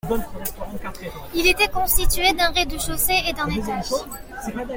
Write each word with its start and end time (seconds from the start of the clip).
Il 1.35 1.45
était 1.45 1.67
constitué 1.67 2.33
d'un 2.33 2.49
rez-de-chaussée 2.49 3.21
et 3.29 3.33
d'un 3.33 3.45
étage. 3.49 3.91